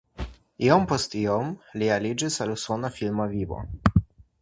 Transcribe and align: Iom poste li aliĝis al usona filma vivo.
Iom 0.67 0.87
poste 0.91 1.21
li 1.81 1.91
aliĝis 1.99 2.41
al 2.47 2.57
usona 2.57 2.93
filma 2.99 3.33
vivo. 3.37 3.65